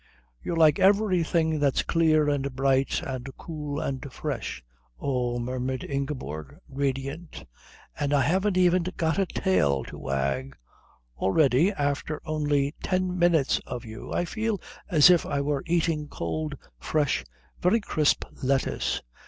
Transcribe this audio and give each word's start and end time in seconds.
"You're 0.41 0.55
like 0.57 0.79
everything 0.79 1.59
that's 1.59 1.83
clear 1.83 2.27
and 2.27 2.55
bright 2.55 3.03
and 3.03 3.29
cool 3.37 3.79
and 3.79 4.11
fresh." 4.11 4.63
"Oh," 4.99 5.37
murmured 5.37 5.83
Ingeborg, 5.87 6.57
radiant, 6.67 7.45
"and 7.99 8.11
I 8.11 8.21
haven't 8.21 8.57
even 8.57 8.81
got 8.97 9.19
a 9.19 9.27
tail 9.27 9.83
to 9.83 9.99
wag!" 9.99 10.57
"Already, 11.19 11.71
after 11.71 12.19
only 12.25 12.73
ten 12.81 13.19
minutes 13.19 13.59
of 13.67 13.85
you, 13.85 14.11
I 14.11 14.25
feel 14.25 14.59
as 14.89 15.11
if 15.11 15.23
I 15.23 15.39
were 15.39 15.61
eating 15.67 16.07
cold, 16.07 16.55
fresh, 16.79 17.23
very 17.61 17.79
crisp 17.79 18.25
lettuce." 18.41 19.03